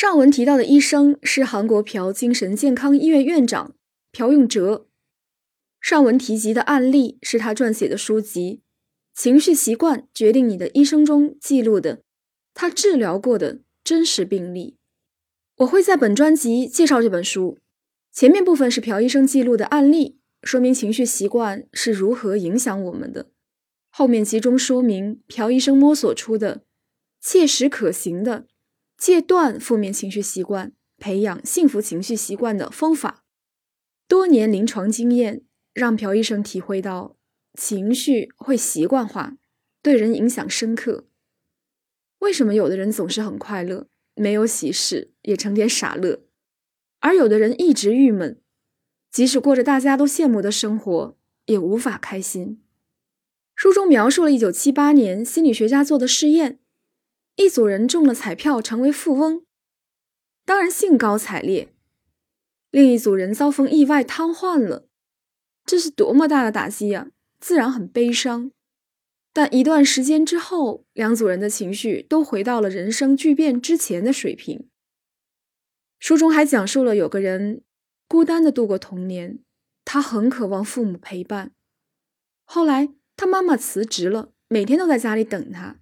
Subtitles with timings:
[0.00, 3.74] 上文提到的医生是韩国朴精神健康医院院长
[4.12, 4.86] 朴永哲。
[5.78, 8.62] 上文提及的案例是他撰写的书籍
[9.20, 12.00] 《情绪习惯决定你的一生》中记录的
[12.54, 14.78] 他治疗过的真实病例。
[15.56, 17.58] 我会在本专辑介绍这本书。
[18.10, 23.26] 前面部分是朴医生记录的案例，说明情绪习惯是如何影响我们的；
[23.90, 26.62] 后面集中说明朴医生摸索出的
[27.20, 28.46] 切实可行的。
[29.00, 33.24] 戒断负面情绪习惯，培养幸福情绪习惯的方法。
[34.06, 35.42] 多年临床经验
[35.72, 37.16] 让朴医生体会到，
[37.58, 39.38] 情绪会习惯化，
[39.82, 41.06] 对人影响深刻。
[42.18, 46.26] 为什么有的人总是很快乐，没有喜事也成天傻乐，
[47.00, 48.42] 而有的人一直郁闷，
[49.10, 52.62] 即使过着大家都羡慕的生活，也无法开心？
[53.54, 56.59] 书中描述了一九七八年心理学家做的试验。
[57.40, 59.46] 一组人中了彩票，成为富翁，
[60.44, 61.68] 当然兴高采烈；
[62.70, 64.86] 另一组人遭逢意外瘫痪了，
[65.64, 67.10] 这是多么大的打击呀！
[67.40, 68.52] 自然很悲伤。
[69.32, 74.68] 但一段时间之后，两组人的情绪都回到了人生巨变之前的水平。
[75.98, 77.62] 书中还讲述了有个人
[78.06, 79.38] 孤单的度过童年，
[79.86, 81.52] 他很渴望父母陪伴。
[82.44, 85.78] 后来他妈妈辞职了，每天都在家里等他。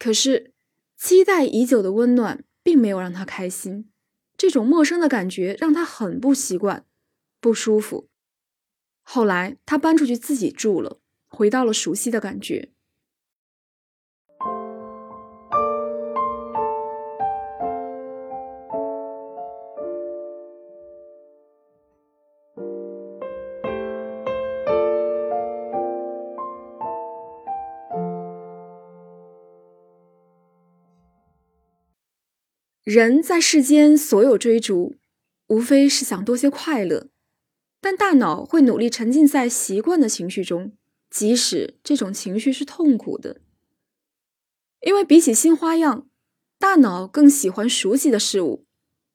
[0.00, 0.54] 可是，
[0.96, 3.90] 期待已久的温暖并没有让他开心，
[4.34, 6.86] 这种陌生的感觉让他很不习惯、
[7.38, 8.08] 不舒服。
[9.02, 12.72] 后来，他搬出去自己住了，回到了熟悉的感觉。
[32.92, 34.96] 人在世间所有追逐，
[35.46, 37.08] 无非是想多些快乐，
[37.80, 40.72] 但大脑会努力沉浸在习惯的情绪中，
[41.08, 43.42] 即使这种情绪是痛苦的。
[44.80, 46.08] 因为比起新花样，
[46.58, 48.66] 大脑更喜欢熟悉的事物，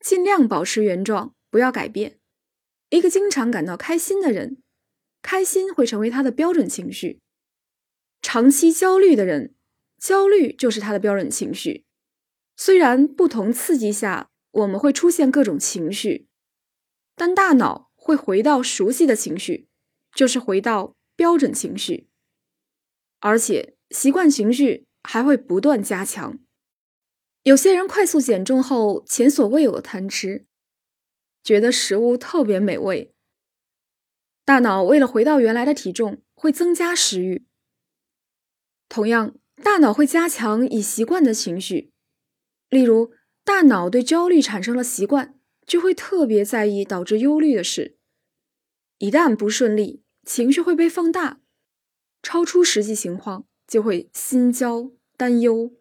[0.00, 2.18] 尽量保持原状，不要改变。
[2.90, 4.58] 一个经常感到开心的人，
[5.22, 7.20] 开心会成为他的标准情绪；
[8.20, 9.54] 长期焦虑的人，
[9.98, 11.86] 焦虑就是他的标准情绪。
[12.56, 16.28] 虽然不同刺激下我们会出现各种情绪，
[17.16, 19.68] 但大脑会回到熟悉的情绪，
[20.14, 22.08] 就是回到标准情绪，
[23.20, 26.38] 而且习惯情绪还会不断加强。
[27.42, 30.46] 有些人快速减重后，前所未有的贪吃，
[31.42, 33.14] 觉得食物特别美味，
[34.44, 37.46] 大脑为了回到原来的体重，会增加食欲。
[38.88, 41.91] 同样，大脑会加强已习惯的情绪。
[42.72, 43.12] 例如，
[43.44, 47.98] 大脑对焦虑产生了习惯，就会特别在意导致忧虑的事。
[48.96, 51.40] 一旦不顺利，情绪会被放大，
[52.22, 55.74] 超出实际情况就会心焦担忧。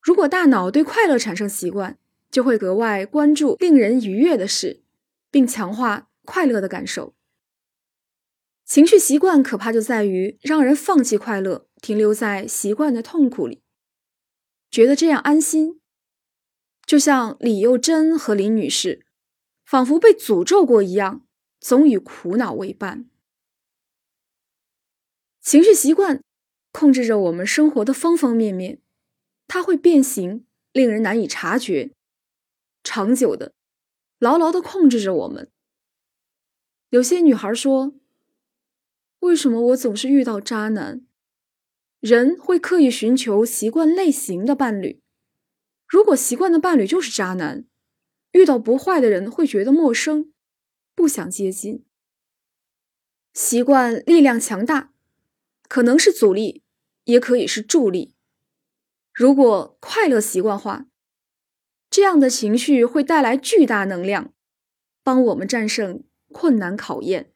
[0.00, 1.98] 如果大脑对快乐产生习惯，
[2.30, 4.82] 就会格外关注令人愉悦的事，
[5.30, 7.14] 并强化快乐的感受。
[8.64, 13.60] 情绪习惯可怕就在于让人放弃快乐，停留在习惯的痛苦里，
[14.70, 15.81] 觉得这样安心。
[16.84, 19.06] 就像李幼珍和林女士，
[19.64, 21.26] 仿佛被诅咒过一样，
[21.60, 23.08] 总与苦恼为伴。
[25.40, 26.22] 情绪习惯
[26.70, 28.80] 控制着我们生活的方方面面，
[29.48, 31.92] 它会变形，令人难以察觉，
[32.84, 33.54] 长久的、
[34.18, 35.50] 牢牢的控制着我们。
[36.90, 37.94] 有些女孩说
[39.20, 41.06] ：“为什么我总是遇到渣男？”
[42.00, 45.00] 人会刻意寻求习惯类型的伴侣。
[45.92, 47.66] 如果习惯的伴侣就是渣男，
[48.30, 50.32] 遇到不坏的人会觉得陌生，
[50.94, 51.84] 不想接近。
[53.34, 54.94] 习惯力量强大，
[55.68, 56.62] 可能是阻力，
[57.04, 58.14] 也可以是助力。
[59.12, 60.86] 如果快乐习惯化，
[61.90, 64.32] 这样的情绪会带来巨大能量，
[65.02, 66.02] 帮我们战胜
[66.32, 67.31] 困难考验。